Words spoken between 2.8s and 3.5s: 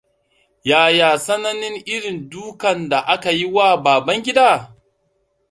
da aka